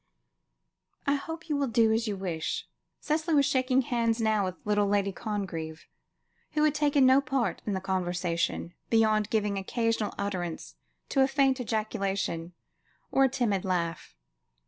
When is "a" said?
11.21-11.27, 13.25-13.29